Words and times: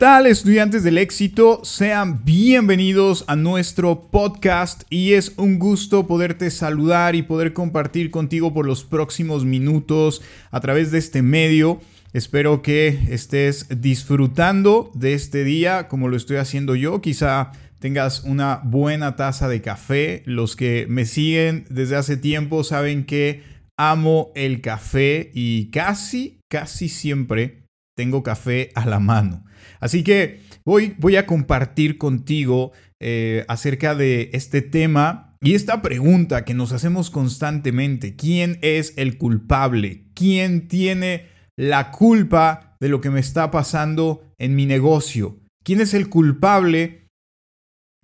tal, 0.00 0.26
estudiantes 0.26 0.82
del 0.82 0.96
éxito? 0.96 1.60
Sean 1.62 2.24
bienvenidos 2.24 3.22
a 3.26 3.36
nuestro 3.36 4.08
podcast 4.10 4.84
y 4.88 5.12
es 5.12 5.34
un 5.36 5.58
gusto 5.58 6.06
poderte 6.06 6.50
saludar 6.50 7.14
y 7.14 7.20
poder 7.20 7.52
compartir 7.52 8.10
contigo 8.10 8.54
por 8.54 8.64
los 8.64 8.82
próximos 8.82 9.44
minutos 9.44 10.22
a 10.52 10.60
través 10.60 10.90
de 10.90 10.96
este 10.96 11.20
medio. 11.20 11.82
Espero 12.14 12.62
que 12.62 12.98
estés 13.10 13.66
disfrutando 13.78 14.90
de 14.94 15.12
este 15.12 15.44
día 15.44 15.86
como 15.86 16.08
lo 16.08 16.16
estoy 16.16 16.38
haciendo 16.38 16.74
yo. 16.76 17.02
Quizá 17.02 17.52
tengas 17.78 18.24
una 18.24 18.62
buena 18.64 19.16
taza 19.16 19.50
de 19.50 19.60
café. 19.60 20.22
Los 20.24 20.56
que 20.56 20.86
me 20.88 21.04
siguen 21.04 21.66
desde 21.68 21.96
hace 21.96 22.16
tiempo 22.16 22.64
saben 22.64 23.04
que 23.04 23.42
amo 23.76 24.32
el 24.34 24.62
café 24.62 25.30
y 25.34 25.66
casi, 25.70 26.40
casi 26.48 26.88
siempre 26.88 27.59
tengo 28.00 28.22
café 28.22 28.72
a 28.74 28.86
la 28.86 28.98
mano. 28.98 29.44
Así 29.78 30.02
que 30.02 30.40
voy, 30.64 30.94
voy 30.96 31.16
a 31.16 31.26
compartir 31.26 31.98
contigo 31.98 32.72
eh, 32.98 33.44
acerca 33.46 33.94
de 33.94 34.30
este 34.32 34.62
tema 34.62 35.36
y 35.42 35.52
esta 35.52 35.82
pregunta 35.82 36.46
que 36.46 36.54
nos 36.54 36.72
hacemos 36.72 37.10
constantemente. 37.10 38.16
¿Quién 38.16 38.58
es 38.62 38.94
el 38.96 39.18
culpable? 39.18 40.06
¿Quién 40.14 40.66
tiene 40.66 41.26
la 41.58 41.90
culpa 41.90 42.74
de 42.80 42.88
lo 42.88 43.02
que 43.02 43.10
me 43.10 43.20
está 43.20 43.50
pasando 43.50 44.22
en 44.38 44.54
mi 44.54 44.64
negocio? 44.64 45.38
¿Quién 45.62 45.82
es 45.82 45.92
el 45.92 46.08
culpable 46.08 47.06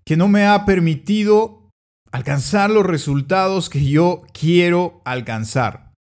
que 0.05 0.19
no 0.19 0.29
me 0.29 0.45
ha 0.45 0.67
permitido 0.67 1.71
alcanzar 2.13 2.69
los 2.69 2.85
resultados 2.85 3.71
que 3.71 3.83
yo 3.83 4.25
quiero 4.39 5.01
alcanzar? 5.07 5.95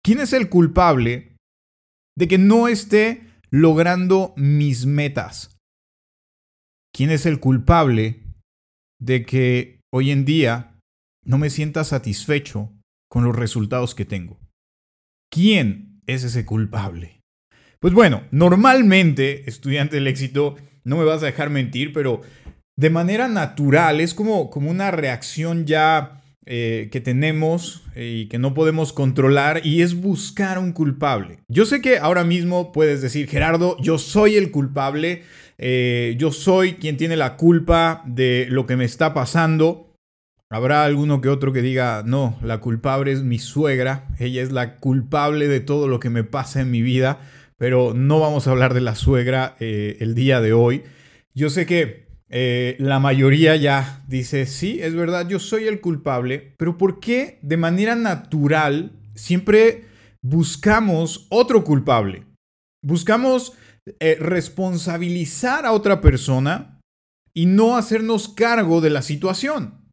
¿Quién 0.00 0.20
es 0.20 0.32
el 0.32 0.48
culpable 0.48 1.29
de 2.20 2.28
que 2.28 2.36
no 2.36 2.68
esté 2.68 3.22
logrando 3.50 4.34
mis 4.36 4.84
metas. 4.84 5.56
¿Quién 6.94 7.08
es 7.08 7.24
el 7.24 7.40
culpable 7.40 8.20
de 9.00 9.24
que 9.24 9.80
hoy 9.90 10.10
en 10.10 10.26
día 10.26 10.76
no 11.24 11.38
me 11.38 11.48
sienta 11.48 11.82
satisfecho 11.82 12.74
con 13.10 13.24
los 13.24 13.34
resultados 13.34 13.94
que 13.94 14.04
tengo? 14.04 14.38
¿Quién 15.32 16.02
es 16.06 16.22
ese 16.22 16.44
culpable? 16.44 17.22
Pues 17.78 17.94
bueno, 17.94 18.24
normalmente, 18.32 19.48
estudiante 19.48 19.96
del 19.96 20.06
éxito, 20.06 20.56
no 20.84 20.98
me 20.98 21.04
vas 21.04 21.22
a 21.22 21.26
dejar 21.26 21.48
mentir, 21.48 21.94
pero 21.94 22.20
de 22.76 22.90
manera 22.90 23.28
natural 23.28 23.98
es 23.98 24.12
como, 24.12 24.50
como 24.50 24.70
una 24.70 24.90
reacción 24.90 25.64
ya 25.64 26.19
eh, 26.52 26.88
que 26.90 27.00
tenemos 27.00 27.84
eh, 27.94 28.22
y 28.22 28.26
que 28.26 28.40
no 28.40 28.54
podemos 28.54 28.92
controlar 28.92 29.64
y 29.64 29.82
es 29.82 29.94
buscar 29.94 30.58
un 30.58 30.72
culpable. 30.72 31.38
Yo 31.46 31.64
sé 31.64 31.80
que 31.80 31.98
ahora 31.98 32.24
mismo 32.24 32.72
puedes 32.72 33.00
decir, 33.00 33.28
Gerardo, 33.28 33.76
yo 33.78 33.98
soy 33.98 34.34
el 34.34 34.50
culpable, 34.50 35.22
eh, 35.58 36.16
yo 36.18 36.32
soy 36.32 36.72
quien 36.72 36.96
tiene 36.96 37.16
la 37.16 37.36
culpa 37.36 38.02
de 38.04 38.48
lo 38.50 38.66
que 38.66 38.74
me 38.74 38.84
está 38.84 39.14
pasando. 39.14 39.94
Habrá 40.50 40.84
alguno 40.84 41.20
que 41.20 41.28
otro 41.28 41.52
que 41.52 41.62
diga, 41.62 42.02
no, 42.04 42.36
la 42.42 42.58
culpable 42.58 43.12
es 43.12 43.22
mi 43.22 43.38
suegra, 43.38 44.08
ella 44.18 44.42
es 44.42 44.50
la 44.50 44.80
culpable 44.80 45.46
de 45.46 45.60
todo 45.60 45.86
lo 45.86 46.00
que 46.00 46.10
me 46.10 46.24
pasa 46.24 46.60
en 46.60 46.72
mi 46.72 46.82
vida, 46.82 47.20
pero 47.58 47.94
no 47.94 48.18
vamos 48.18 48.48
a 48.48 48.50
hablar 48.50 48.74
de 48.74 48.80
la 48.80 48.96
suegra 48.96 49.54
el 49.60 50.16
día 50.16 50.40
de 50.40 50.52
hoy. 50.52 50.82
Yo 51.32 51.48
sé 51.48 51.64
que 51.64 52.09
eh, 52.32 52.76
la 52.78 53.00
mayoría 53.00 53.56
ya 53.56 54.04
dice, 54.06 54.46
sí, 54.46 54.78
es 54.80 54.94
verdad, 54.94 55.28
yo 55.28 55.40
soy 55.40 55.66
el 55.66 55.80
culpable, 55.80 56.54
pero 56.56 56.78
¿por 56.78 57.00
qué 57.00 57.40
de 57.42 57.56
manera 57.56 57.96
natural 57.96 58.92
siempre 59.16 59.86
buscamos 60.22 61.26
otro 61.30 61.64
culpable? 61.64 62.24
Buscamos 62.84 63.54
eh, 63.98 64.16
responsabilizar 64.20 65.66
a 65.66 65.72
otra 65.72 66.00
persona 66.00 66.78
y 67.34 67.46
no 67.46 67.76
hacernos 67.76 68.28
cargo 68.28 68.80
de 68.80 68.90
la 68.90 69.02
situación. 69.02 69.88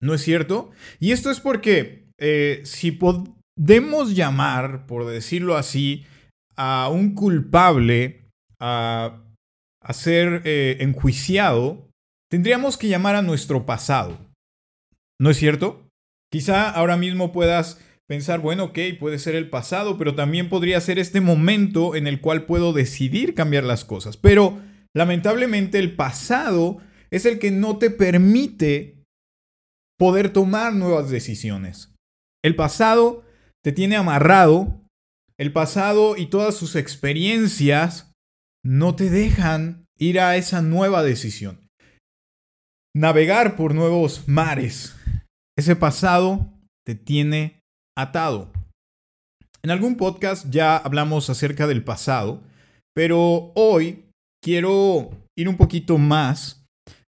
¿No 0.00 0.14
es 0.14 0.22
cierto? 0.22 0.72
Y 0.98 1.12
esto 1.12 1.30
es 1.30 1.38
porque 1.38 2.08
eh, 2.18 2.62
si 2.64 2.90
podemos 2.90 4.16
llamar, 4.16 4.86
por 4.86 5.06
decirlo 5.06 5.56
así, 5.56 6.04
a 6.56 6.88
un 6.88 7.14
culpable, 7.14 8.24
a 8.58 9.22
a 9.82 9.92
ser 9.92 10.42
eh, 10.44 10.78
enjuiciado, 10.80 11.88
tendríamos 12.30 12.76
que 12.76 12.88
llamar 12.88 13.16
a 13.16 13.22
nuestro 13.22 13.66
pasado. 13.66 14.18
¿No 15.20 15.30
es 15.30 15.36
cierto? 15.36 15.88
Quizá 16.30 16.70
ahora 16.70 16.96
mismo 16.96 17.32
puedas 17.32 17.80
pensar, 18.08 18.40
bueno, 18.40 18.64
ok, 18.64 18.78
puede 18.98 19.18
ser 19.18 19.34
el 19.34 19.50
pasado, 19.50 19.98
pero 19.98 20.14
también 20.14 20.48
podría 20.48 20.80
ser 20.80 20.98
este 20.98 21.20
momento 21.20 21.94
en 21.94 22.06
el 22.06 22.20
cual 22.20 22.46
puedo 22.46 22.72
decidir 22.72 23.34
cambiar 23.34 23.64
las 23.64 23.84
cosas. 23.84 24.16
Pero 24.16 24.60
lamentablemente 24.94 25.78
el 25.78 25.94
pasado 25.94 26.78
es 27.10 27.26
el 27.26 27.38
que 27.38 27.50
no 27.50 27.78
te 27.78 27.90
permite 27.90 29.02
poder 29.98 30.30
tomar 30.30 30.74
nuevas 30.74 31.10
decisiones. 31.10 31.94
El 32.42 32.56
pasado 32.56 33.24
te 33.62 33.72
tiene 33.72 33.96
amarrado, 33.96 34.80
el 35.38 35.52
pasado 35.52 36.16
y 36.16 36.26
todas 36.26 36.56
sus 36.56 36.76
experiencias 36.76 38.11
no 38.64 38.94
te 38.94 39.10
dejan 39.10 39.86
ir 39.98 40.20
a 40.20 40.36
esa 40.36 40.62
nueva 40.62 41.02
decisión. 41.02 41.68
Navegar 42.94 43.56
por 43.56 43.74
nuevos 43.74 44.28
mares. 44.28 44.96
Ese 45.56 45.76
pasado 45.76 46.52
te 46.84 46.94
tiene 46.94 47.60
atado. 47.96 48.52
En 49.62 49.70
algún 49.70 49.96
podcast 49.96 50.50
ya 50.50 50.76
hablamos 50.76 51.30
acerca 51.30 51.66
del 51.66 51.84
pasado, 51.84 52.42
pero 52.94 53.52
hoy 53.54 54.06
quiero 54.42 55.10
ir 55.38 55.48
un 55.48 55.56
poquito 55.56 55.98
más 55.98 56.64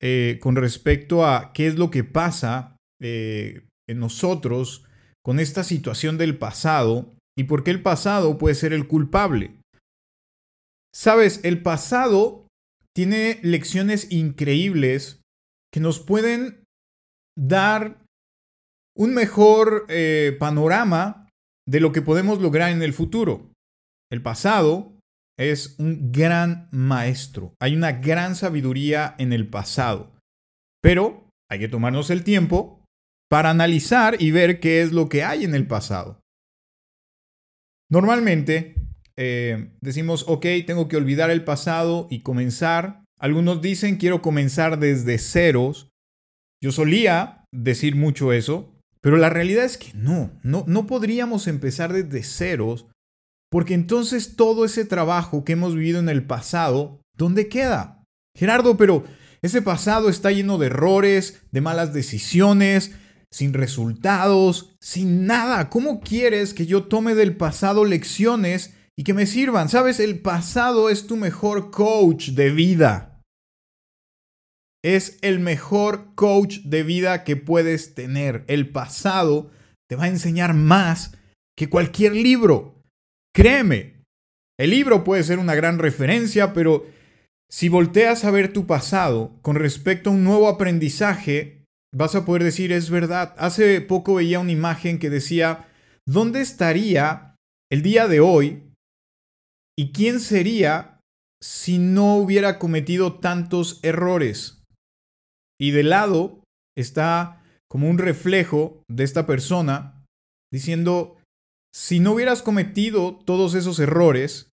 eh, 0.02 0.40
con 0.42 0.56
respecto 0.56 1.26
a 1.26 1.52
qué 1.54 1.68
es 1.68 1.76
lo 1.78 1.92
que 1.92 2.04
pasa 2.04 2.78
eh, 3.02 3.68
en 3.88 4.00
nosotros 4.00 4.86
con 5.24 5.40
esta 5.40 5.64
situación 5.64 6.18
del 6.18 6.38
pasado 6.38 7.14
y 7.38 7.44
por 7.44 7.64
qué 7.64 7.72
el 7.72 7.82
pasado 7.82 8.38
puede 8.38 8.56
ser 8.56 8.74
el 8.74 8.88
culpable. 8.88 9.57
Sabes, 10.94 11.42
el 11.44 11.62
pasado 11.62 12.48
tiene 12.96 13.40
lecciones 13.44 14.12
increíbles 14.12 15.22
que 15.72 15.80
nos 15.80 16.00
pueden 16.00 16.64
dar 17.38 18.04
un 18.98 19.14
mejor 19.14 19.86
eh, 19.90 20.36
panorama 20.40 21.30
de 21.68 21.80
lo 21.80 21.92
que 21.92 22.02
podemos 22.02 22.42
lograr 22.42 22.72
en 22.72 22.82
el 22.82 22.94
futuro. 22.94 23.52
El 24.12 24.24
pasado 24.24 24.98
es 25.38 25.78
un 25.78 26.12
gran 26.12 26.68
maestro. 26.72 27.54
Hay 27.62 27.76
una 27.76 27.92
gran 27.92 28.36
sabiduría 28.36 29.16
en 29.20 29.34
el 29.34 29.48
pasado. 29.48 30.16
Pero 30.82 31.30
hay 31.50 31.60
que 31.60 31.68
tomarnos 31.68 32.10
el 32.10 32.24
tiempo 32.24 32.84
para 33.30 33.50
analizar 33.50 34.22
y 34.22 34.32
ver 34.32 34.60
qué 34.60 34.82
es 34.82 34.92
lo 34.92 35.10
que 35.10 35.24
hay 35.24 35.44
en 35.44 35.54
el 35.54 35.68
pasado. 35.68 36.22
Normalmente 37.90 38.87
eh, 39.18 39.72
decimos, 39.82 40.26
ok, 40.28 40.46
tengo 40.66 40.88
que 40.88 40.98
olvidar 40.98 41.30
el 41.32 41.44
pasado 41.44 42.08
y 42.10 42.22
comenzar. 42.22 43.04
Algunos 43.20 43.62
dicen, 43.62 43.98
quiero 43.98 44.22
comenzar 44.22 44.80
desde 44.80 45.18
ceros. 45.18 45.90
Yo 46.62 46.72
solía 46.72 47.44
decir 47.52 47.96
mucho 47.96 48.32
eso, 48.32 48.76
pero 49.02 49.18
la 49.18 49.30
realidad 49.30 49.66
es 49.66 49.78
que 49.78 49.92
no, 49.94 50.32
no, 50.44 50.64
no 50.68 50.86
podríamos 50.86 51.48
empezar 51.48 51.94
desde 51.94 52.24
ceros, 52.24 52.88
porque 53.50 53.74
entonces 53.74 54.36
todo 54.36 54.66
ese 54.66 54.86
trabajo 54.86 55.44
que 55.44 55.54
hemos 55.54 55.76
vivido 55.76 56.00
en 56.00 56.10
el 56.10 56.24
pasado, 56.24 57.02
¿dónde 57.16 57.48
queda? 57.48 58.04
Gerardo, 58.36 58.78
pero 58.78 59.04
ese 59.42 59.62
pasado 59.62 60.10
está 60.10 60.32
lleno 60.32 60.58
de 60.58 60.68
errores, 60.68 61.42
de 61.52 61.62
malas 61.62 61.94
decisiones, 61.94 62.92
sin 63.32 63.54
resultados, 63.54 64.76
sin 64.80 65.26
nada. 65.26 65.70
¿Cómo 65.70 66.02
quieres 66.02 66.54
que 66.54 66.66
yo 66.66 66.84
tome 66.84 67.16
del 67.16 67.36
pasado 67.36 67.86
lecciones 67.86 68.74
y 68.98 69.04
que 69.04 69.14
me 69.14 69.26
sirvan. 69.26 69.70
Sabes, 69.70 70.00
el 70.00 70.20
pasado 70.20 70.90
es 70.90 71.06
tu 71.08 71.16
mejor 71.16 71.70
coach 71.72 72.30
de 72.30 72.50
vida. 72.50 73.22
Es 74.84 75.20
el 75.22 75.40
mejor 75.40 76.16
coach 76.16 76.60
de 76.64 76.84
vida 76.84 77.24
que 77.24 77.36
puedes 77.36 77.94
tener. 77.94 78.44
El 78.48 78.70
pasado 78.70 79.52
te 79.88 79.96
va 79.96 80.06
a 80.06 80.10
enseñar 80.10 80.54
más 80.54 81.16
que 81.56 81.70
cualquier 81.70 82.16
libro. 82.16 82.82
Créeme, 83.34 84.04
el 84.60 84.72
libro 84.72 85.04
puede 85.04 85.24
ser 85.24 85.38
una 85.38 85.56
gran 85.56 85.78
referencia, 85.78 86.54
pero 86.54 86.86
si 87.50 87.70
volteas 87.70 88.26
a 88.26 88.32
ver 88.32 88.52
tu 88.52 88.66
pasado 88.66 89.38
con 89.42 89.56
respecto 89.56 90.10
a 90.10 90.14
un 90.14 90.24
nuevo 90.24 90.48
aprendizaje, 90.48 91.64
vas 91.94 92.16
a 92.16 92.26
poder 92.26 92.44
decir, 92.44 92.72
es 92.72 92.90
verdad. 92.90 93.36
Hace 93.38 93.82
poco 93.82 94.16
veía 94.16 94.40
una 94.40 94.52
imagen 94.52 94.98
que 94.98 95.10
decía, 95.10 95.68
¿dónde 96.08 96.42
estaría 96.42 97.36
el 97.72 97.84
día 97.84 98.08
de 98.08 98.20
hoy 98.20 98.67
¿Y 99.78 99.92
quién 99.92 100.20
sería 100.20 101.00
si 101.42 101.78
no 101.78 102.16
hubiera 102.16 102.58
cometido 102.58 103.20
tantos 103.20 103.80
errores? 103.84 104.64
Y 105.60 105.72
de 105.72 105.84
lado 105.84 106.44
está 106.76 107.44
como 107.70 107.90
un 107.90 107.98
reflejo 107.98 108.82
de 108.90 109.04
esta 109.04 109.28
persona 109.28 110.04
diciendo, 110.52 111.18
si 111.74 112.00
no 112.00 112.14
hubieras 112.14 112.42
cometido 112.42 113.20
todos 113.24 113.54
esos 113.54 113.80
errores, 113.80 114.50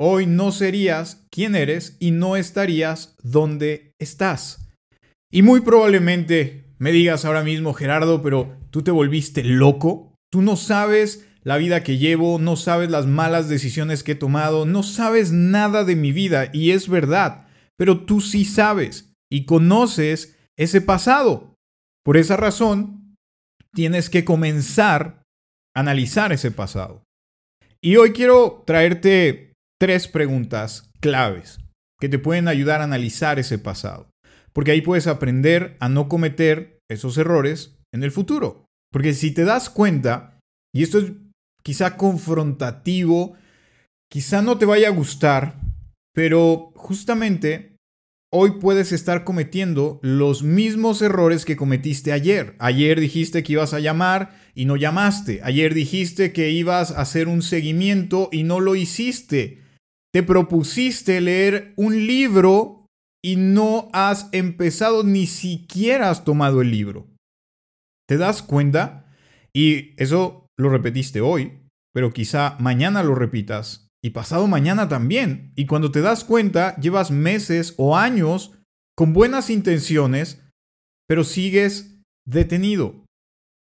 hoy 0.00 0.26
no 0.26 0.52
serías 0.52 1.26
quien 1.30 1.54
eres 1.54 1.96
y 2.00 2.12
no 2.12 2.36
estarías 2.36 3.16
donde 3.22 3.92
estás. 4.00 4.70
Y 5.30 5.42
muy 5.42 5.60
probablemente 5.60 6.64
me 6.78 6.92
digas 6.92 7.24
ahora 7.24 7.42
mismo, 7.42 7.74
Gerardo, 7.74 8.22
pero 8.22 8.56
tú 8.70 8.82
te 8.82 8.90
volviste 8.90 9.44
loco. 9.44 10.14
Tú 10.30 10.40
no 10.40 10.56
sabes 10.56 11.28
la 11.44 11.56
vida 11.56 11.82
que 11.82 11.98
llevo, 11.98 12.38
no 12.38 12.56
sabes 12.56 12.90
las 12.90 13.06
malas 13.06 13.48
decisiones 13.48 14.02
que 14.02 14.12
he 14.12 14.16
tomado, 14.16 14.64
no 14.64 14.82
sabes 14.82 15.32
nada 15.32 15.84
de 15.84 15.96
mi 15.96 16.12
vida 16.12 16.50
y 16.52 16.70
es 16.70 16.88
verdad, 16.88 17.48
pero 17.76 18.04
tú 18.04 18.20
sí 18.20 18.44
sabes 18.44 19.12
y 19.30 19.44
conoces 19.44 20.36
ese 20.56 20.80
pasado. 20.80 21.54
Por 22.04 22.16
esa 22.16 22.36
razón, 22.36 23.16
tienes 23.74 24.10
que 24.10 24.24
comenzar 24.24 25.22
a 25.74 25.80
analizar 25.80 26.32
ese 26.32 26.50
pasado. 26.50 27.04
Y 27.82 27.96
hoy 27.96 28.12
quiero 28.12 28.62
traerte 28.66 29.54
tres 29.80 30.06
preguntas 30.06 30.90
claves 31.00 31.58
que 32.00 32.08
te 32.08 32.18
pueden 32.18 32.48
ayudar 32.48 32.80
a 32.80 32.84
analizar 32.84 33.38
ese 33.38 33.58
pasado. 33.58 34.10
Porque 34.52 34.72
ahí 34.72 34.80
puedes 34.80 35.06
aprender 35.06 35.76
a 35.80 35.88
no 35.88 36.08
cometer 36.08 36.78
esos 36.90 37.16
errores 37.16 37.78
en 37.92 38.04
el 38.04 38.12
futuro. 38.12 38.66
Porque 38.92 39.14
si 39.14 39.32
te 39.32 39.44
das 39.44 39.70
cuenta, 39.70 40.38
y 40.74 40.82
esto 40.82 40.98
es 40.98 41.12
quizá 41.62 41.96
confrontativo, 41.96 43.34
quizá 44.10 44.42
no 44.42 44.58
te 44.58 44.66
vaya 44.66 44.88
a 44.88 44.92
gustar, 44.92 45.60
pero 46.14 46.72
justamente 46.74 47.76
hoy 48.34 48.52
puedes 48.60 48.92
estar 48.92 49.24
cometiendo 49.24 50.00
los 50.02 50.42
mismos 50.42 51.02
errores 51.02 51.44
que 51.44 51.56
cometiste 51.56 52.12
ayer. 52.12 52.56
Ayer 52.58 52.98
dijiste 52.98 53.42
que 53.42 53.52
ibas 53.52 53.74
a 53.74 53.80
llamar 53.80 54.38
y 54.54 54.64
no 54.64 54.76
llamaste. 54.76 55.40
Ayer 55.42 55.74
dijiste 55.74 56.32
que 56.32 56.50
ibas 56.50 56.92
a 56.92 57.02
hacer 57.02 57.28
un 57.28 57.42
seguimiento 57.42 58.30
y 58.32 58.42
no 58.42 58.60
lo 58.60 58.74
hiciste. 58.74 59.60
Te 60.12 60.22
propusiste 60.22 61.20
leer 61.20 61.74
un 61.76 62.06
libro 62.06 62.86
y 63.22 63.36
no 63.36 63.88
has 63.92 64.28
empezado, 64.32 65.04
ni 65.04 65.26
siquiera 65.26 66.10
has 66.10 66.24
tomado 66.24 66.60
el 66.60 66.70
libro. 66.70 67.06
¿Te 68.08 68.16
das 68.16 68.42
cuenta? 68.42 69.06
Y 69.52 69.92
eso 70.02 70.41
lo 70.58 70.68
repetiste 70.70 71.20
hoy, 71.20 71.60
pero 71.92 72.12
quizá 72.12 72.56
mañana 72.58 73.02
lo 73.02 73.14
repitas 73.14 73.88
y 74.02 74.10
pasado 74.10 74.46
mañana 74.46 74.88
también. 74.88 75.52
Y 75.54 75.66
cuando 75.66 75.90
te 75.90 76.00
das 76.00 76.24
cuenta, 76.24 76.76
llevas 76.76 77.10
meses 77.10 77.74
o 77.76 77.96
años 77.96 78.58
con 78.96 79.12
buenas 79.12 79.50
intenciones, 79.50 80.42
pero 81.06 81.24
sigues 81.24 82.00
detenido, 82.26 83.04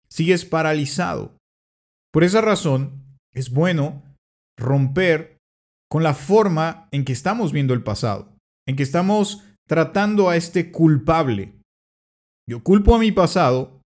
sigues 0.08 0.44
paralizado. 0.44 1.36
Por 2.12 2.24
esa 2.24 2.40
razón, 2.40 3.18
es 3.32 3.50
bueno 3.50 4.02
romper 4.58 5.38
con 5.90 6.02
la 6.02 6.14
forma 6.14 6.88
en 6.92 7.04
que 7.04 7.12
estamos 7.12 7.52
viendo 7.52 7.74
el 7.74 7.82
pasado, 7.82 8.36
en 8.66 8.76
que 8.76 8.82
estamos 8.82 9.44
tratando 9.66 10.28
a 10.28 10.36
este 10.36 10.70
culpable. 10.70 11.60
Yo 12.48 12.62
culpo 12.62 12.94
a 12.94 12.98
mi 12.98 13.12
pasado 13.12 13.80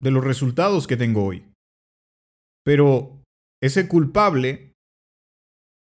de 0.00 0.10
los 0.10 0.22
resultados 0.22 0.86
que 0.86 0.96
tengo 0.96 1.24
hoy. 1.24 1.46
Pero 2.64 3.22
ese 3.62 3.88
culpable 3.88 4.72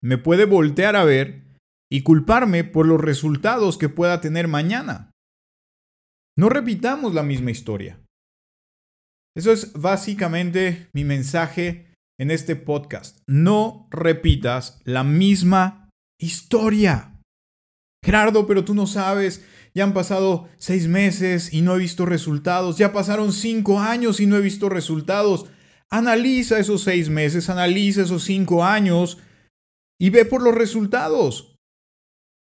me 0.02 0.19
puede 0.19 0.44
voltear 0.44 0.96
a 0.96 1.04
ver 1.04 1.42
y 1.90 2.02
culparme 2.02 2.64
por 2.64 2.86
los 2.86 3.00
resultados 3.00 3.78
que 3.78 3.88
pueda 3.88 4.20
tener 4.20 4.46
mañana. 4.48 5.10
No 6.36 6.48
repitamos 6.48 7.14
la 7.14 7.22
misma 7.22 7.50
historia. 7.50 8.00
Eso 9.36 9.52
es 9.52 9.72
básicamente 9.72 10.88
mi 10.92 11.04
mensaje 11.04 11.92
en 12.19 12.30
este 12.30 12.56
podcast. 12.56 13.20
No 13.26 13.88
repitas 13.90 14.80
la 14.84 15.04
misma 15.04 15.90
historia. 16.20 17.20
Gerardo, 18.04 18.46
pero 18.46 18.64
tú 18.64 18.75
no 18.75 18.86
sabes, 18.86 19.44
ya 19.75 19.84
han 19.84 19.94
pasado 19.94 20.48
seis 20.58 20.88
meses 20.88 21.52
y 21.52 21.62
no 21.62 21.75
he 21.75 21.78
visto 21.78 22.06
resultados, 22.06 22.78
ya 22.78 22.92
pasaron 22.92 23.32
cinco 23.32 23.80
años 23.80 24.20
y 24.20 24.26
no 24.26 24.36
he 24.36 24.40
visto 24.40 24.69
resultados. 24.69 25.46
Analiza 25.90 26.58
esos 26.58 26.82
seis 26.82 27.08
meses, 27.08 27.49
analiza 27.49 28.02
esos 28.02 28.25
cinco 28.25 28.64
años 28.64 29.19
y 29.99 30.11
ve 30.11 30.25
por 30.25 30.43
los 30.43 30.55
resultados. 30.55 31.55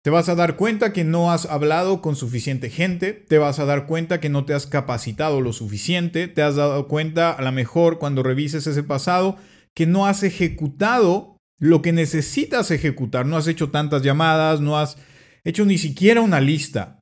Te 0.04 0.12
vas 0.12 0.30
a 0.30 0.36
dar 0.36 0.56
cuenta 0.56 0.94
que 0.94 1.04
no 1.04 1.32
has 1.32 1.46
hablado 1.46 2.02
con 2.02 2.16
suficiente 2.16 2.70
gente, 2.70 3.14
te 3.14 3.40
vas 3.40 3.58
a 3.60 3.66
dar 3.66 3.88
cuenta 3.88 4.20
que 4.20 4.30
no 4.30 4.46
te 4.46 4.54
has 4.54 4.68
capacitado 4.68 5.42
lo 5.42 5.52
suficiente, 5.52 6.28
te 6.28 6.44
has 6.44 6.56
dado 6.56 6.88
cuenta 6.88 7.32
a 7.32 7.42
lo 7.42 7.52
mejor 7.52 7.98
cuando 7.98 8.22
revises 8.22 8.68
ese 8.68 8.84
pasado 8.84 9.38
que 9.74 9.88
no 9.88 10.06
has 10.06 10.22
ejecutado 10.22 11.38
lo 11.60 11.82
que 11.82 11.92
necesitas 11.92 12.70
ejecutar, 12.72 13.26
no 13.26 13.38
has 13.38 13.48
hecho 13.48 13.70
tantas 13.70 14.04
llamadas, 14.04 14.62
no 14.62 14.78
has 14.78 14.98
hecho 15.44 15.66
ni 15.66 15.78
siquiera 15.78 16.22
una 16.22 16.42
lista. 16.42 17.00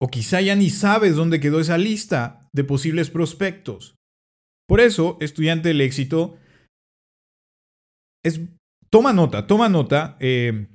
O 0.00 0.08
quizá 0.08 0.40
ya 0.40 0.56
ni 0.56 0.70
sabes 0.70 1.16
dónde 1.16 1.40
quedó 1.40 1.60
esa 1.60 1.76
lista 1.76 2.48
de 2.52 2.64
posibles 2.64 3.10
prospectos. 3.10 3.96
Por 4.70 4.80
eso, 4.80 5.16
estudiante 5.18 5.70
del 5.70 5.80
éxito, 5.80 6.38
es, 8.24 8.40
toma 8.88 9.12
nota, 9.12 9.48
toma 9.48 9.68
nota, 9.68 10.16
eh, 10.20 10.68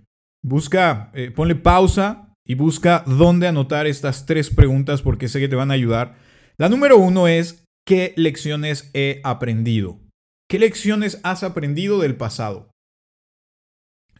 busca, 0.43 1.11
eh, 1.13 1.31
ponle 1.31 1.55
pausa 1.55 2.33
y 2.45 2.55
busca 2.55 3.05
dónde 3.07 3.47
anotar 3.47 3.87
estas 3.87 4.25
tres 4.25 4.49
preguntas 4.49 5.01
porque 5.01 5.29
sé 5.29 5.39
que 5.39 5.47
te 5.47 5.55
van 5.55 5.71
a 5.71 5.75
ayudar. 5.75 6.17
La 6.57 6.67
número 6.67 6.97
uno 6.97 7.29
es, 7.29 7.63
¿qué 7.87 8.13
lecciones 8.17 8.91
he 8.93 9.21
aprendido? 9.23 10.01
¿Qué 10.49 10.59
lecciones 10.59 11.21
has 11.23 11.43
aprendido 11.43 11.99
del 11.99 12.17
pasado? 12.17 12.69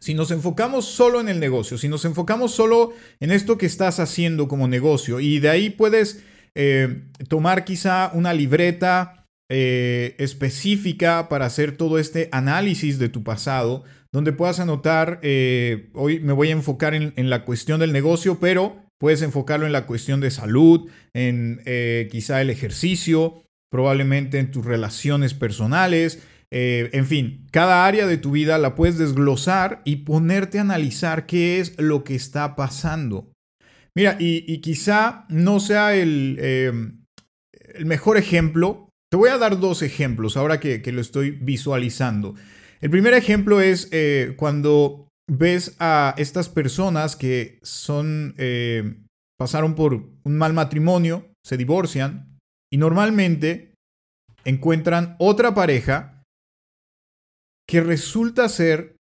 Si 0.00 0.14
nos 0.14 0.30
enfocamos 0.30 0.86
solo 0.86 1.20
en 1.20 1.28
el 1.28 1.38
negocio, 1.38 1.76
si 1.76 1.90
nos 1.90 2.06
enfocamos 2.06 2.50
solo 2.52 2.94
en 3.20 3.30
esto 3.30 3.58
que 3.58 3.66
estás 3.66 4.00
haciendo 4.00 4.48
como 4.48 4.68
negocio 4.68 5.20
y 5.20 5.38
de 5.38 5.50
ahí 5.50 5.68
puedes 5.68 6.24
eh, 6.54 7.02
tomar 7.28 7.66
quizá 7.66 8.10
una 8.14 8.32
libreta 8.32 9.15
eh, 9.48 10.16
específica 10.18 11.28
para 11.28 11.46
hacer 11.46 11.76
todo 11.76 12.00
este 12.00 12.28
análisis 12.32 12.98
de 12.98 13.08
tu 13.08 13.22
pasado, 13.22 13.84
donde 14.12 14.32
puedas 14.32 14.58
anotar, 14.58 15.20
eh, 15.22 15.88
hoy 15.92 16.18
me 16.18 16.32
voy 16.32 16.48
a 16.48 16.52
enfocar 16.52 16.94
en, 16.94 17.30
la 17.30 17.44
cuestión 17.44 17.78
del 17.78 17.92
negocio, 17.92 18.40
pero 18.40 18.82
puedes 18.98 19.22
enfocarlo 19.22 19.64
en 19.64 19.70
la 19.70 19.86
cuestión 19.86 20.20
de 20.20 20.32
salud, 20.32 20.90
en 21.14 21.60
eh, 21.64 22.08
quizá 22.10 22.40
el 22.40 22.50
ejercicio, 22.50 23.44
probablemente 23.70 24.40
en 24.40 24.50
tus 24.50 24.64
relaciones 24.64 25.32
personales, 25.32 26.20
en 26.50 27.06
fin, 27.06 27.46
cada 27.50 27.86
área 27.86 28.06
de 28.06 28.16
tu 28.16 28.30
vida 28.30 28.56
la 28.56 28.74
puedes 28.74 28.96
desglosar 28.96 29.82
y 29.84 29.96
ponerte 29.96 30.58
a 30.58 30.62
analizar 30.62 31.26
qué 31.26 31.60
es 31.60 31.78
lo 31.78 32.02
que 32.02 32.14
está 32.14 32.56
pasando. 32.56 33.30
Mira, 33.94 34.16
y, 34.18 34.58
quizá 34.58 35.26
no 35.28 35.60
sea 35.60 35.94
el, 35.94 36.38
el 36.40 37.86
mejor 37.86 38.16
ejemplo, 38.16 38.85
te 39.10 39.16
voy 39.16 39.30
a 39.30 39.38
dar 39.38 39.60
dos 39.60 39.82
ejemplos 39.82 40.36
ahora 40.36 40.60
que, 40.60 40.80
lo 40.92 41.00
estoy 41.00 41.30
visualizando. 41.30 42.34
El 42.80 42.90
primer 42.90 43.14
ejemplo 43.14 43.60
es 43.60 43.88
eh, 43.92 44.34
cuando 44.36 45.08
ves 45.28 45.76
a 45.78 46.14
estas 46.18 46.48
personas 46.48 47.16
que 47.16 47.58
son, 47.62 48.34
eh, 48.38 48.96
pasaron 49.38 49.74
por 49.74 49.94
un 49.94 50.36
mal 50.36 50.52
matrimonio, 50.52 51.32
se 51.44 51.56
divorcian 51.56 52.38
y 52.70 52.76
normalmente 52.76 53.74
encuentran 54.44 55.16
otra 55.18 55.54
pareja 55.54 56.22
que 57.68 57.80
resulta 57.80 58.48
ser 58.48 58.96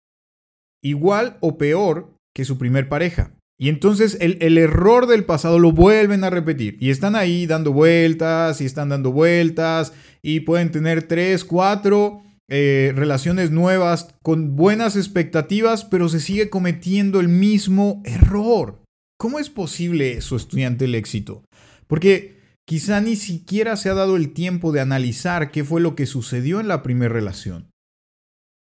igual 0.83 1.39
o 1.41 1.59
peor 1.59 2.15
que 2.35 2.45
su 2.45 2.59
primer 2.59 2.89
pareja. 2.89 3.33
Y 3.65 3.71
entonces 3.71 4.19
el, 4.21 4.59
error 4.59 5.07
del 5.07 5.25
pasado 5.25 5.59
lo 5.59 5.73
vuelven 5.73 6.23
a 6.23 6.29
repetir. 6.29 6.77
Y 6.81 6.91
están 6.91 7.17
ahí 7.17 7.47
dando 7.47 7.73
vueltas 7.73 8.61
y 8.61 8.67
están 8.67 8.91
dando 8.91 9.11
vueltas 9.11 9.95
y 10.21 10.41
pueden 10.41 10.71
tener 10.71 11.05
tres, 11.05 11.47
cuatro 11.47 12.23
eh, 12.51 12.93
relaciones 12.95 13.53
nuevas 13.53 14.15
con 14.23 14.55
buenas 14.55 14.97
expectativas, 14.97 15.87
pero 15.87 16.11
se 16.11 16.21
sigue 16.21 16.51
cometiendo 16.51 17.21
el 17.21 17.29
mismo 17.29 18.03
error. 18.05 18.83
¿Cómo 19.19 19.39
es 19.39 19.49
posible 19.49 20.13
eso, 20.13 20.37
estudiante 20.37 20.85
del 20.85 20.95
éxito? 20.95 21.43
Porque 21.87 22.43
quizá 22.67 23.01
ni 23.01 23.17
siquiera 23.17 23.79
se 23.79 23.89
ha 23.89 23.95
dado 23.95 24.17
el 24.17 24.35
tiempo 24.35 24.73
de 24.73 24.83
analizar 24.83 25.51
qué 25.51 25.65
fue 25.65 25.81
lo 25.81 25.97
que 25.97 26.05
sucedió 26.05 26.61
en 26.61 26.69
la 26.69 26.83
primera 26.83 27.15
relación. 27.15 27.71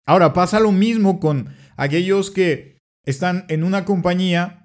Ahora 0.05 0.33
pasa 0.33 0.59
lo 0.59 0.73
mismo 0.73 1.21
con 1.21 1.55
aquellos 1.77 2.29
que 2.29 2.77
están 3.05 3.45
en 3.47 3.63
una 3.63 3.85
compañía 3.85 4.60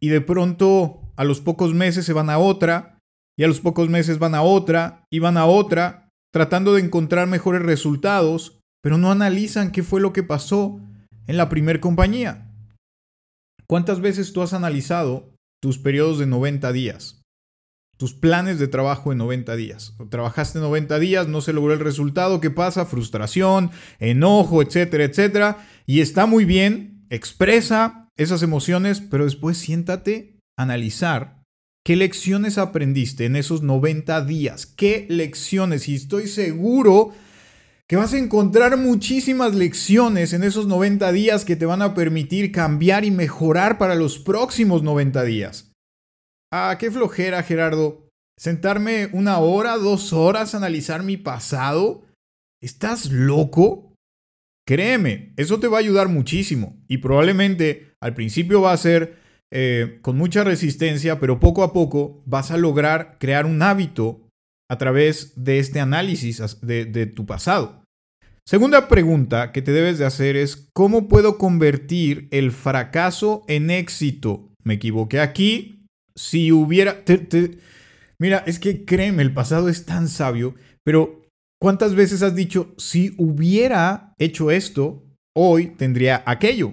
y 0.00 0.08
de 0.08 0.20
pronto 0.20 1.00
a 1.16 1.24
los 1.24 1.40
pocos 1.40 1.74
meses 1.74 2.04
se 2.04 2.12
van 2.12 2.30
a 2.30 2.38
otra 2.38 2.98
y 3.36 3.44
a 3.44 3.48
los 3.48 3.60
pocos 3.60 3.88
meses 3.88 4.18
van 4.18 4.34
a 4.34 4.42
otra 4.42 5.04
y 5.10 5.18
van 5.18 5.36
a 5.36 5.46
otra 5.46 6.08
tratando 6.32 6.74
de 6.74 6.82
encontrar 6.82 7.26
mejores 7.26 7.62
resultados, 7.62 8.60
pero 8.82 8.98
no 8.98 9.10
analizan 9.10 9.72
qué 9.72 9.82
fue 9.82 10.00
lo 10.00 10.12
que 10.12 10.22
pasó 10.22 10.80
en 11.26 11.36
la 11.36 11.48
primer 11.48 11.80
compañía. 11.80 12.52
¿Cuántas 13.66 14.00
veces 14.00 14.32
tú 14.32 14.42
has 14.42 14.52
analizado 14.52 15.34
tus 15.60 15.78
periodos 15.78 16.18
de 16.18 16.26
90 16.26 16.72
días? 16.72 17.22
Tus 17.96 18.14
planes 18.14 18.58
de 18.58 18.68
trabajo 18.68 19.12
en 19.12 19.18
90 19.18 19.56
días. 19.56 19.94
Trabajaste 20.08 20.60
90 20.60 20.98
días, 20.98 21.28
no 21.28 21.40
se 21.40 21.52
logró 21.52 21.72
el 21.72 21.80
resultado, 21.80 22.40
¿qué 22.40 22.50
pasa? 22.50 22.86
Frustración, 22.86 23.70
enojo, 23.98 24.62
etcétera, 24.62 25.04
etcétera. 25.04 25.66
Y 25.84 26.00
está 26.00 26.26
muy 26.26 26.44
bien 26.44 27.06
expresa 27.10 28.07
esas 28.18 28.42
emociones, 28.42 29.00
pero 29.00 29.24
después 29.24 29.56
siéntate 29.56 30.36
a 30.58 30.64
analizar 30.64 31.42
qué 31.84 31.96
lecciones 31.96 32.58
aprendiste 32.58 33.24
en 33.24 33.36
esos 33.36 33.62
90 33.62 34.22
días, 34.26 34.66
qué 34.66 35.06
lecciones, 35.08 35.88
y 35.88 35.94
estoy 35.94 36.26
seguro 36.26 37.14
que 37.88 37.96
vas 37.96 38.12
a 38.12 38.18
encontrar 38.18 38.76
muchísimas 38.76 39.54
lecciones 39.54 40.34
en 40.34 40.42
esos 40.42 40.66
90 40.66 41.10
días 41.12 41.46
que 41.46 41.56
te 41.56 41.64
van 41.64 41.80
a 41.80 41.94
permitir 41.94 42.52
cambiar 42.52 43.06
y 43.06 43.10
mejorar 43.10 43.78
para 43.78 43.94
los 43.94 44.18
próximos 44.18 44.82
90 44.82 45.24
días. 45.24 45.72
Ah, 46.52 46.76
qué 46.78 46.90
flojera, 46.90 47.42
Gerardo. 47.42 48.10
Sentarme 48.38 49.08
una 49.12 49.38
hora, 49.38 49.78
dos 49.78 50.12
horas 50.12 50.52
a 50.52 50.58
analizar 50.58 51.02
mi 51.02 51.16
pasado. 51.16 52.04
¿Estás 52.60 53.10
loco? 53.10 53.87
Créeme, 54.68 55.32
eso 55.38 55.58
te 55.58 55.66
va 55.66 55.78
a 55.78 55.80
ayudar 55.80 56.10
muchísimo 56.10 56.76
y 56.88 56.98
probablemente 56.98 57.94
al 58.02 58.12
principio 58.12 58.60
va 58.60 58.72
a 58.72 58.76
ser 58.76 59.16
eh, 59.50 59.98
con 60.02 60.18
mucha 60.18 60.44
resistencia, 60.44 61.18
pero 61.18 61.40
poco 61.40 61.62
a 61.62 61.72
poco 61.72 62.22
vas 62.26 62.50
a 62.50 62.58
lograr 62.58 63.16
crear 63.18 63.46
un 63.46 63.62
hábito 63.62 64.28
a 64.70 64.76
través 64.76 65.32
de 65.42 65.58
este 65.58 65.80
análisis 65.80 66.60
de, 66.60 66.84
de 66.84 67.06
tu 67.06 67.24
pasado. 67.24 67.82
Segunda 68.46 68.88
pregunta 68.88 69.52
que 69.52 69.62
te 69.62 69.72
debes 69.72 69.96
de 69.96 70.04
hacer 70.04 70.36
es, 70.36 70.68
¿cómo 70.74 71.08
puedo 71.08 71.38
convertir 71.38 72.28
el 72.30 72.52
fracaso 72.52 73.44
en 73.48 73.70
éxito? 73.70 74.50
Me 74.64 74.74
equivoqué 74.74 75.20
aquí. 75.20 75.86
Si 76.14 76.52
hubiera... 76.52 77.02
Mira, 78.18 78.44
es 78.46 78.58
que 78.58 78.84
créeme, 78.84 79.22
el 79.22 79.32
pasado 79.32 79.70
es 79.70 79.86
tan 79.86 80.08
sabio, 80.08 80.56
pero 80.84 81.17
¿Cuántas 81.60 81.94
veces 81.94 82.22
has 82.22 82.34
dicho, 82.34 82.74
si 82.78 83.14
hubiera 83.18 84.14
hecho 84.18 84.50
esto, 84.50 85.04
hoy 85.36 85.68
tendría 85.68 86.22
aquello? 86.24 86.72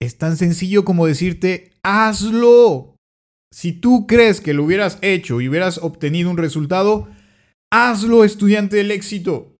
Es 0.00 0.16
tan 0.16 0.36
sencillo 0.36 0.84
como 0.84 1.06
decirte, 1.06 1.72
hazlo. 1.82 2.96
Si 3.52 3.72
tú 3.72 4.06
crees 4.06 4.40
que 4.40 4.54
lo 4.54 4.64
hubieras 4.64 4.98
hecho 5.02 5.40
y 5.40 5.48
hubieras 5.48 5.78
obtenido 5.78 6.30
un 6.30 6.38
resultado, 6.38 7.08
hazlo, 7.70 8.24
estudiante 8.24 8.76
del 8.76 8.90
éxito. 8.90 9.56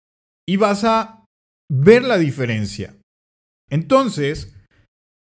Y 0.49 0.57
vas 0.57 0.85
a 0.85 1.25
ver 1.71 2.03
la 2.03 2.19
diferencia. 2.19 2.97
Entonces, 3.71 4.57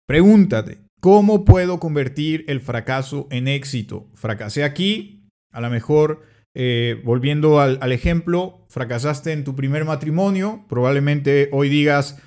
pregúntate, 0.08 0.80
¿cómo 1.00 1.44
puedo 1.44 1.80
convertir 1.80 2.46
el 2.48 2.62
fracaso 2.62 3.28
en 3.32 3.48
éxito? 3.48 4.10
Fracasé 4.13 4.63
aquí, 4.63 5.28
a 5.51 5.60
lo 5.60 5.70
mejor 5.70 6.24
eh, 6.55 7.01
volviendo 7.03 7.60
al, 7.60 7.77
al 7.81 7.91
ejemplo, 7.91 8.65
fracasaste 8.70 9.31
en 9.31 9.43
tu 9.43 9.55
primer 9.55 9.86
matrimonio, 9.86 10.65
probablemente 10.67 11.50
hoy 11.51 11.70
digas, 11.70 12.22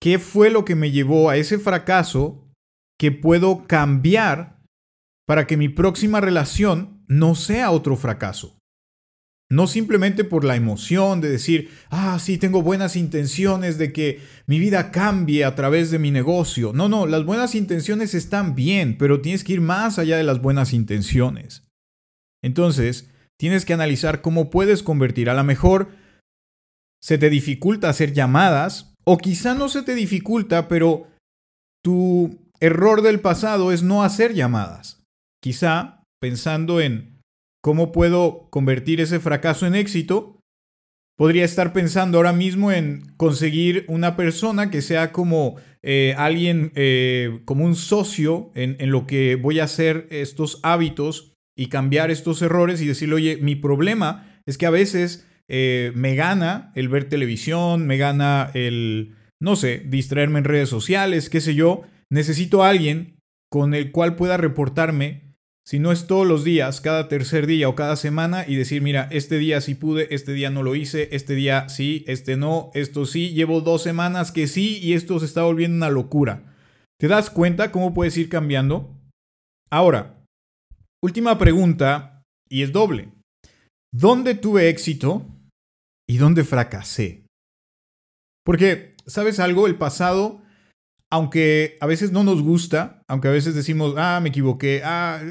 ¿qué 0.00 0.18
fue 0.18 0.50
lo 0.50 0.64
que 0.64 0.76
me 0.76 0.90
llevó 0.90 1.30
a 1.30 1.36
ese 1.36 1.58
fracaso 1.58 2.48
que 2.98 3.12
puedo 3.12 3.64
cambiar 3.66 4.62
para 5.26 5.46
que 5.46 5.56
mi 5.56 5.68
próxima 5.68 6.20
relación 6.20 7.04
no 7.08 7.34
sea 7.34 7.70
otro 7.70 7.96
fracaso? 7.96 8.58
No 9.50 9.66
simplemente 9.66 10.24
por 10.24 10.44
la 10.44 10.56
emoción 10.56 11.22
de 11.22 11.30
decir, 11.30 11.70
ah, 11.88 12.18
sí, 12.18 12.36
tengo 12.36 12.62
buenas 12.62 12.96
intenciones 12.96 13.78
de 13.78 13.94
que 13.94 14.20
mi 14.46 14.58
vida 14.58 14.90
cambie 14.90 15.44
a 15.44 15.54
través 15.54 15.90
de 15.90 15.98
mi 15.98 16.10
negocio. 16.10 16.72
No, 16.74 16.90
no, 16.90 17.06
las 17.06 17.24
buenas 17.24 17.54
intenciones 17.54 18.14
están 18.14 18.54
bien, 18.54 18.98
pero 18.98 19.22
tienes 19.22 19.44
que 19.44 19.54
ir 19.54 19.62
más 19.62 19.98
allá 19.98 20.18
de 20.18 20.22
las 20.22 20.42
buenas 20.42 20.74
intenciones. 20.74 21.66
Entonces, 22.42 23.10
Tienes 23.38 23.64
que 23.64 23.72
analizar 23.72 24.20
cómo 24.20 24.50
puedes 24.50 24.82
convertir. 24.82 25.30
A 25.30 25.34
lo 25.34 25.44
mejor 25.44 25.88
se 27.00 27.18
te 27.18 27.30
dificulta 27.30 27.88
hacer 27.88 28.12
llamadas 28.12 28.94
o 29.04 29.16
quizá 29.18 29.54
no 29.54 29.68
se 29.68 29.82
te 29.82 29.94
dificulta, 29.94 30.68
pero 30.68 31.06
tu 31.82 32.50
error 32.60 33.02
del 33.02 33.20
pasado 33.20 33.72
es 33.72 33.82
no 33.82 34.02
hacer 34.02 34.34
llamadas. 34.34 35.02
Quizá 35.40 36.02
pensando 36.20 36.80
en 36.80 37.20
cómo 37.62 37.92
puedo 37.92 38.48
convertir 38.50 39.00
ese 39.00 39.20
fracaso 39.20 39.66
en 39.66 39.76
éxito, 39.76 40.40
podría 41.16 41.44
estar 41.44 41.72
pensando 41.72 42.18
ahora 42.18 42.32
mismo 42.32 42.72
en 42.72 43.14
conseguir 43.16 43.84
una 43.88 44.16
persona 44.16 44.70
que 44.70 44.82
sea 44.82 45.12
como 45.12 45.56
eh, 45.82 46.14
alguien, 46.16 46.72
eh, 46.74 47.40
como 47.44 47.64
un 47.64 47.76
socio 47.76 48.50
en, 48.54 48.76
en, 48.80 48.90
lo 48.90 49.06
que 49.06 49.36
voy 49.36 49.60
a 49.60 49.64
hacer 49.64 50.06
estos 50.10 50.60
hábitos 50.62 51.27
y 51.58 51.66
cambiar 51.66 52.12
estos 52.12 52.40
errores 52.40 52.80
y 52.80 52.86
decirle, 52.86 53.16
oye, 53.16 53.38
mi 53.42 53.56
problema 53.56 54.40
es 54.46 54.56
que 54.56 54.64
a 54.64 54.70
veces 54.70 55.26
eh, 55.48 55.90
me 55.96 56.14
gana 56.14 56.70
el 56.76 56.88
ver 56.88 57.08
televisión, 57.08 57.84
me 57.84 57.96
gana 57.96 58.52
el, 58.54 59.16
no 59.40 59.56
sé, 59.56 59.82
distraerme 59.84 60.38
en 60.38 60.44
redes 60.44 60.68
sociales, 60.68 61.28
qué 61.28 61.40
sé 61.40 61.56
yo. 61.56 61.82
Necesito 62.10 62.62
a 62.62 62.68
alguien 62.68 63.18
con 63.50 63.74
el 63.74 63.90
cual 63.90 64.14
pueda 64.14 64.36
reportarme, 64.36 65.34
si 65.66 65.80
no 65.80 65.90
es 65.90 66.06
todos 66.06 66.28
los 66.28 66.44
días, 66.44 66.80
cada 66.80 67.08
tercer 67.08 67.48
día 67.48 67.68
o 67.68 67.74
cada 67.74 67.96
semana, 67.96 68.44
y 68.46 68.54
decir, 68.54 68.80
mira, 68.80 69.08
este 69.10 69.36
día 69.36 69.60
sí 69.60 69.74
pude, 69.74 70.14
este 70.14 70.34
día 70.34 70.50
no 70.50 70.62
lo 70.62 70.76
hice, 70.76 71.08
este 71.10 71.34
día 71.34 71.68
sí, 71.68 72.04
este 72.06 72.36
no, 72.36 72.70
esto 72.74 73.04
sí, 73.04 73.30
llevo 73.30 73.62
dos 73.62 73.82
semanas 73.82 74.30
que 74.30 74.46
sí 74.46 74.78
y 74.80 74.92
esto 74.92 75.18
se 75.18 75.26
está 75.26 75.42
volviendo 75.42 75.76
una 75.76 75.90
locura. 75.90 76.54
¿Te 77.00 77.08
das 77.08 77.30
cuenta 77.30 77.72
cómo 77.72 77.94
puedes 77.94 78.16
ir 78.16 78.28
cambiando? 78.28 78.96
Ahora, 79.70 80.17
Última 81.02 81.38
pregunta, 81.38 82.24
y 82.48 82.62
es 82.62 82.72
doble. 82.72 83.12
¿Dónde 83.92 84.34
tuve 84.34 84.68
éxito 84.68 85.24
y 86.08 86.16
dónde 86.16 86.44
fracasé? 86.44 87.24
Porque, 88.44 88.96
¿sabes 89.06 89.38
algo? 89.38 89.66
El 89.66 89.76
pasado, 89.76 90.42
aunque 91.10 91.76
a 91.80 91.86
veces 91.86 92.10
no 92.10 92.24
nos 92.24 92.42
gusta, 92.42 93.02
aunque 93.08 93.28
a 93.28 93.32
veces 93.32 93.54
decimos, 93.54 93.94
ah, 93.96 94.18
me 94.20 94.30
equivoqué, 94.30 94.82
ah, 94.84 95.22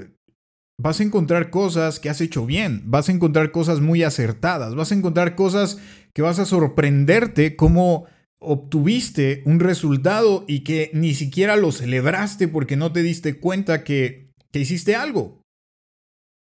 vas 0.79 0.99
a 0.99 1.03
encontrar 1.03 1.49
cosas 1.49 1.99
que 1.99 2.09
has 2.09 2.21
hecho 2.21 2.45
bien, 2.45 2.83
vas 2.85 3.09
a 3.09 3.11
encontrar 3.11 3.51
cosas 3.51 3.81
muy 3.81 4.03
acertadas, 4.03 4.75
vas 4.75 4.91
a 4.91 4.95
encontrar 4.95 5.35
cosas 5.35 5.79
que 6.13 6.21
vas 6.21 6.39
a 6.39 6.45
sorprenderte 6.45 7.55
cómo 7.55 8.05
obtuviste 8.39 9.41
un 9.45 9.59
resultado 9.59 10.45
y 10.47 10.63
que 10.63 10.91
ni 10.93 11.13
siquiera 11.13 11.55
lo 11.55 11.71
celebraste 11.71 12.47
porque 12.47 12.77
no 12.77 12.93
te 12.93 13.01
diste 13.01 13.39
cuenta 13.39 13.83
que, 13.83 14.31
que 14.51 14.59
hiciste 14.59 14.95
algo. 14.95 15.41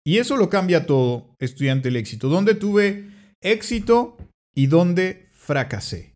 Y 0.06 0.18
eso 0.18 0.36
lo 0.36 0.48
cambia 0.48 0.86
todo, 0.86 1.34
estudiante 1.40 1.88
del 1.88 1.96
éxito. 1.96 2.28
¿Dónde 2.28 2.54
tuve 2.54 3.10
éxito 3.42 4.16
y 4.54 4.68
dónde 4.68 5.26
fracasé? 5.32 6.14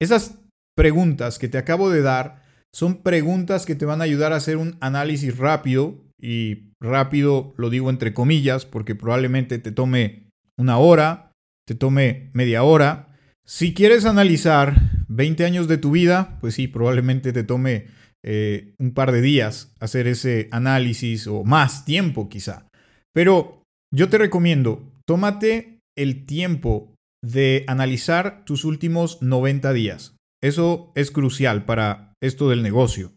Esas 0.00 0.38
preguntas 0.76 1.40
que 1.40 1.48
te 1.48 1.58
acabo 1.58 1.90
de 1.90 2.02
dar 2.02 2.44
son 2.72 3.02
preguntas 3.02 3.66
que 3.66 3.74
te 3.74 3.86
van 3.86 4.00
a 4.00 4.04
ayudar 4.04 4.32
a 4.32 4.36
hacer 4.36 4.56
un 4.56 4.76
análisis 4.80 5.36
rápido. 5.36 5.96
Y 6.20 6.70
rápido 6.80 7.54
lo 7.56 7.70
digo 7.70 7.90
entre 7.90 8.14
comillas 8.14 8.64
porque 8.64 8.94
probablemente 8.94 9.58
te 9.58 9.72
tome 9.72 10.28
una 10.56 10.78
hora, 10.78 11.32
te 11.66 11.74
tome 11.74 12.30
media 12.34 12.62
hora. 12.62 13.16
Si 13.44 13.74
quieres 13.74 14.04
analizar 14.04 14.92
20 15.08 15.44
años 15.44 15.66
de 15.66 15.78
tu 15.78 15.90
vida, 15.90 16.38
pues 16.40 16.54
sí, 16.54 16.68
probablemente 16.68 17.32
te 17.32 17.42
tome 17.42 17.86
eh, 18.22 18.74
un 18.78 18.94
par 18.94 19.10
de 19.10 19.22
días 19.22 19.72
hacer 19.80 20.06
ese 20.06 20.48
análisis 20.52 21.26
o 21.26 21.42
más 21.42 21.84
tiempo 21.84 22.28
quizá. 22.28 22.67
Pero 23.14 23.62
yo 23.92 24.08
te 24.08 24.18
recomiendo, 24.18 24.92
tómate 25.06 25.80
el 25.96 26.26
tiempo 26.26 26.94
de 27.24 27.64
analizar 27.66 28.44
tus 28.44 28.64
últimos 28.64 29.22
90 29.22 29.72
días. 29.72 30.16
Eso 30.42 30.92
es 30.94 31.10
crucial 31.10 31.64
para 31.64 32.14
esto 32.22 32.48
del 32.48 32.62
negocio. 32.62 33.12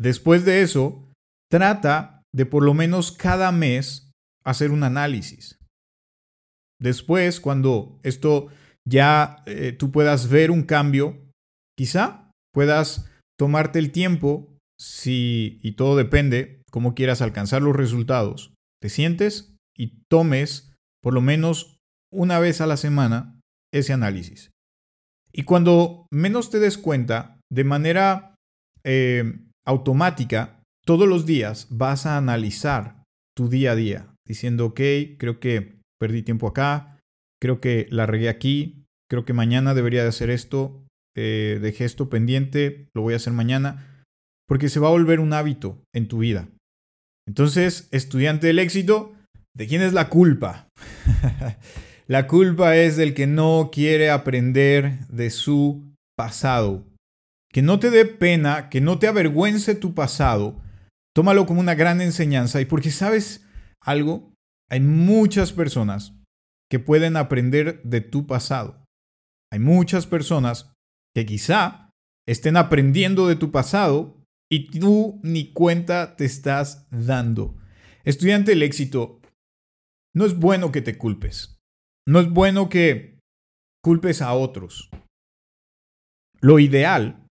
Después 0.00 0.44
de 0.44 0.62
eso, 0.62 1.08
trata 1.50 2.22
de 2.34 2.46
por 2.46 2.64
lo 2.64 2.74
menos 2.74 3.12
cada 3.12 3.52
mes 3.52 4.10
hacer 4.44 4.70
un 4.70 4.82
análisis. 4.82 5.58
Después, 6.80 7.40
cuando 7.40 8.00
esto 8.02 8.48
ya 8.88 9.42
eh, 9.46 9.72
tú 9.72 9.92
puedas 9.92 10.28
ver 10.28 10.50
un 10.50 10.64
cambio, 10.64 11.16
quizá 11.78 12.30
puedas 12.52 13.08
tomarte 13.38 13.78
el 13.78 13.92
tiempo, 13.92 14.48
si, 14.80 15.60
y 15.62 15.72
todo 15.72 15.96
depende, 15.96 16.62
cómo 16.70 16.94
quieras 16.94 17.22
alcanzar 17.22 17.62
los 17.62 17.76
resultados, 17.76 18.51
te 18.82 18.88
sientes 18.88 19.54
y 19.76 20.02
tomes 20.10 20.74
por 21.02 21.14
lo 21.14 21.20
menos 21.20 21.78
una 22.12 22.38
vez 22.40 22.60
a 22.60 22.66
la 22.66 22.76
semana 22.76 23.40
ese 23.72 23.92
análisis. 23.92 24.50
Y 25.32 25.44
cuando 25.44 26.06
menos 26.10 26.50
te 26.50 26.58
des 26.58 26.76
cuenta, 26.76 27.40
de 27.50 27.64
manera 27.64 28.34
eh, 28.84 29.38
automática, 29.64 30.60
todos 30.84 31.08
los 31.08 31.24
días 31.24 31.68
vas 31.70 32.04
a 32.06 32.18
analizar 32.18 33.04
tu 33.34 33.48
día 33.48 33.72
a 33.72 33.76
día, 33.76 34.14
diciendo, 34.26 34.66
ok, 34.66 34.80
creo 35.16 35.40
que 35.40 35.80
perdí 35.98 36.22
tiempo 36.22 36.48
acá, 36.48 36.98
creo 37.40 37.60
que 37.60 37.86
la 37.90 38.04
regué 38.04 38.28
aquí, 38.28 38.84
creo 39.08 39.24
que 39.24 39.32
mañana 39.32 39.74
debería 39.74 40.02
de 40.02 40.08
hacer 40.08 40.28
esto, 40.28 40.84
eh, 41.16 41.60
dejé 41.62 41.84
esto 41.84 42.10
pendiente, 42.10 42.88
lo 42.94 43.02
voy 43.02 43.14
a 43.14 43.16
hacer 43.16 43.32
mañana, 43.32 44.04
porque 44.46 44.68
se 44.68 44.80
va 44.80 44.88
a 44.88 44.92
volver 44.92 45.20
un 45.20 45.32
hábito 45.32 45.82
en 45.94 46.08
tu 46.08 46.18
vida. 46.18 46.48
Entonces, 47.26 47.88
estudiante 47.92 48.48
del 48.48 48.58
éxito, 48.58 49.12
¿de 49.54 49.66
quién 49.66 49.82
es 49.82 49.92
la 49.92 50.08
culpa? 50.08 50.68
la 52.06 52.26
culpa 52.26 52.76
es 52.76 52.96
del 52.96 53.14
que 53.14 53.26
no 53.26 53.70
quiere 53.72 54.10
aprender 54.10 55.06
de 55.08 55.30
su 55.30 55.94
pasado. 56.16 56.86
que 57.52 57.60
no 57.60 57.78
te 57.78 57.90
dé 57.90 58.06
pena, 58.06 58.70
que 58.70 58.80
no 58.80 58.98
te 58.98 59.06
avergüence 59.06 59.74
tu 59.74 59.94
pasado. 59.94 60.62
Tómalo 61.14 61.44
como 61.44 61.60
una 61.60 61.74
gran 61.74 62.00
enseñanza 62.00 62.62
y 62.62 62.64
porque 62.64 62.90
sabes 62.90 63.46
algo, 63.82 64.32
hay 64.70 64.80
muchas 64.80 65.52
personas 65.52 66.14
que 66.70 66.78
pueden 66.78 67.18
aprender 67.18 67.82
de 67.82 68.00
tu 68.00 68.26
pasado. 68.26 68.82
Hay 69.52 69.58
muchas 69.58 70.06
personas 70.06 70.72
que 71.14 71.26
quizá 71.26 71.90
estén 72.26 72.56
aprendiendo 72.56 73.28
de 73.28 73.36
tu 73.36 73.50
pasado 73.50 74.21
y 74.52 74.68
tú 74.68 75.18
ni 75.22 75.50
cuenta 75.50 76.14
te 76.14 76.26
estás 76.26 76.86
dando. 76.90 77.56
Estudiante 78.04 78.50
del 78.50 78.62
éxito, 78.62 79.22
no 80.14 80.26
es 80.26 80.38
bueno 80.38 80.70
que 80.72 80.82
te 80.82 80.98
culpes. 80.98 81.58
No 82.06 82.20
es 82.20 82.28
bueno 82.28 82.68
que 82.68 83.18
culpes 83.82 84.20
a 84.20 84.34
otros. 84.34 84.90
Lo 86.42 86.58
ideal 86.58 87.26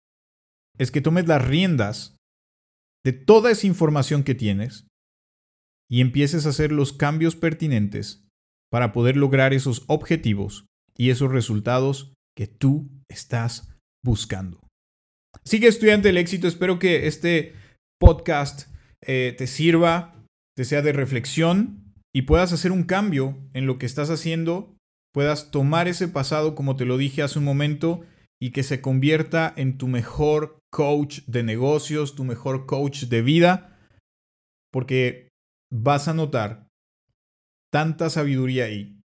es 0.78 0.92
que 0.92 1.00
tomes 1.00 1.26
las 1.26 1.44
riendas 1.44 2.16
de 3.04 3.14
toda 3.14 3.50
esa 3.50 3.66
información 3.66 4.22
que 4.22 4.36
tienes 4.36 4.86
y 5.90 6.02
empieces 6.02 6.46
a 6.46 6.50
hacer 6.50 6.70
los 6.70 6.92
cambios 6.92 7.34
pertinentes 7.34 8.28
para 8.70 8.92
poder 8.92 9.16
lograr 9.16 9.52
esos 9.54 9.82
objetivos 9.88 10.66
y 10.96 11.10
esos 11.10 11.32
resultados 11.32 12.14
que 12.36 12.46
tú 12.46 12.88
estás 13.08 13.74
buscando. 14.04 14.67
Así 15.44 15.60
que 15.60 15.68
estudiante 15.68 16.08
del 16.08 16.18
éxito, 16.18 16.48
espero 16.48 16.78
que 16.78 17.06
este 17.06 17.54
podcast 18.00 18.68
eh, 19.02 19.34
te 19.36 19.46
sirva, 19.46 20.24
te 20.56 20.64
sea 20.64 20.82
de 20.82 20.92
reflexión 20.92 21.94
y 22.14 22.22
puedas 22.22 22.52
hacer 22.52 22.72
un 22.72 22.84
cambio 22.84 23.38
en 23.52 23.66
lo 23.66 23.78
que 23.78 23.86
estás 23.86 24.10
haciendo, 24.10 24.76
puedas 25.14 25.50
tomar 25.50 25.88
ese 25.88 26.08
pasado 26.08 26.54
como 26.54 26.76
te 26.76 26.84
lo 26.84 26.96
dije 26.96 27.22
hace 27.22 27.38
un 27.38 27.44
momento 27.44 28.04
y 28.40 28.50
que 28.50 28.62
se 28.62 28.80
convierta 28.80 29.52
en 29.56 29.78
tu 29.78 29.88
mejor 29.88 30.58
coach 30.70 31.20
de 31.26 31.42
negocios, 31.42 32.14
tu 32.14 32.24
mejor 32.24 32.66
coach 32.66 33.04
de 33.04 33.22
vida, 33.22 33.78
porque 34.72 35.28
vas 35.72 36.08
a 36.08 36.14
notar 36.14 36.68
tanta 37.72 38.10
sabiduría 38.10 38.64
ahí 38.64 39.00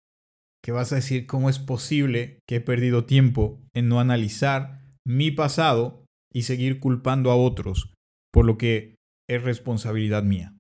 que 0.63 0.72
vas 0.72 0.94
a 0.94 0.96
decir 0.96 1.25
cómo 1.25 1.50
es 1.50 1.60
posible 1.60 2.39
que 2.48 2.58
he 2.58 2.62
perdido 2.62 3.06
tiempo 3.06 3.62
en 3.74 3.89
no 3.89 4.00
analizar 4.00 4.82
mi 5.06 5.32
pasado 5.32 6.02
y 6.34 6.44
seguir 6.44 6.80
culpando 6.80 7.32
a 7.32 7.36
otros 7.36 7.94
por 8.34 8.46
lo 8.46 8.58
que 8.58 8.96
es 9.30 9.42
responsabilidad 9.44 10.24
mía. 10.24 10.58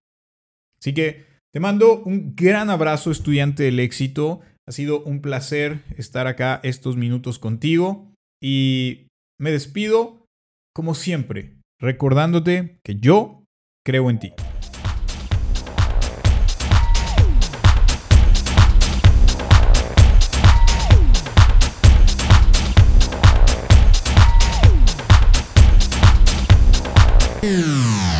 Así 0.79 0.93
que 0.93 1.25
te 1.51 1.59
mando 1.59 2.01
un 2.03 2.35
gran 2.35 2.69
abrazo 2.69 3.11
estudiante 3.11 3.63
del 3.63 3.79
éxito. 3.79 4.41
Ha 4.67 4.71
sido 4.71 5.03
un 5.03 5.21
placer 5.21 5.83
estar 5.97 6.27
acá 6.27 6.59
estos 6.63 6.95
minutos 6.95 7.39
contigo 7.39 8.13
y 8.41 9.07
me 9.39 9.51
despido 9.51 10.25
como 10.73 10.95
siempre, 10.95 11.57
recordándote 11.79 12.79
que 12.83 12.95
yo 12.99 13.43
creo 13.85 14.09
en 14.09 14.19
ti. 14.19 14.33
Música 27.43 28.12